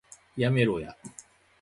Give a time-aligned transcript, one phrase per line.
[0.35, 0.97] やめろや